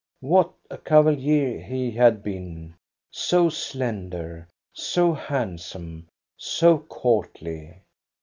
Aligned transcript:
What 0.21 0.51
a 0.71 0.79
cavalier 0.79 1.61
he 1.61 1.91
had 1.91 2.23
been, 2.23 2.73
so 3.11 3.49
slender, 3.49 4.47
so 4.73 5.13
handsome, 5.13 6.07
so 6.37 6.79
courtly 6.79 7.83